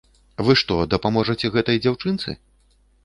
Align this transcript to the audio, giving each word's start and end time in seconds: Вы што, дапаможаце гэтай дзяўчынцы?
Вы 0.47 0.53
што, 0.61 0.77
дапаможаце 0.93 1.53
гэтай 1.59 1.77
дзяўчынцы? 1.87 2.29